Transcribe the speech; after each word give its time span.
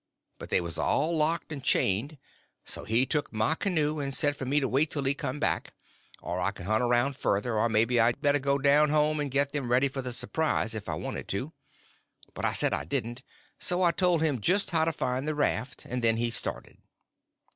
But 0.39 0.49
they 0.49 0.61
was 0.61 0.79
all 0.79 1.15
locked 1.15 1.51
and 1.51 1.63
chained; 1.63 2.17
so 2.65 2.85
he 2.85 3.05
took 3.05 3.31
my 3.31 3.53
canoe, 3.53 3.99
and 3.99 4.11
said 4.15 4.35
for 4.35 4.45
me 4.45 4.59
to 4.59 4.67
wait 4.67 4.89
till 4.89 5.03
he 5.03 5.13
come 5.13 5.39
back, 5.39 5.73
or 6.23 6.39
I 6.39 6.49
could 6.49 6.65
hunt 6.65 6.81
around 6.81 7.15
further, 7.15 7.53
or 7.59 7.69
maybe 7.69 7.99
I 7.99 8.13
better 8.13 8.39
go 8.39 8.57
down 8.57 8.89
home 8.89 9.19
and 9.19 9.29
get 9.29 9.51
them 9.51 9.69
ready 9.69 9.87
for 9.89 10.01
the 10.01 10.11
surprise 10.11 10.73
if 10.73 10.89
I 10.89 10.95
wanted 10.95 11.27
to. 11.27 11.53
But 12.33 12.45
I 12.45 12.53
said 12.53 12.73
I 12.73 12.83
didn't; 12.83 13.21
so 13.59 13.83
I 13.83 13.91
told 13.91 14.23
him 14.23 14.41
just 14.41 14.71
how 14.71 14.85
to 14.85 14.91
find 14.91 15.27
the 15.27 15.35
raft, 15.35 15.85
and 15.85 16.03
then 16.03 16.17
he 16.17 16.31
started. 16.31 16.79